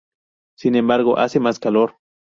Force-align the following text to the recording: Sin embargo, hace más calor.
Sin 0.57 0.73
embargo, 0.73 1.19
hace 1.19 1.39
más 1.39 1.59
calor. 1.59 1.99